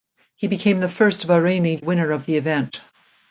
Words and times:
He 0.35 0.47
became 0.47 0.79
the 0.79 0.89
first 0.89 1.27
Bahraini 1.27 1.83
winner 1.83 2.09
of 2.11 2.25
the 2.25 2.37
event. 2.37 2.81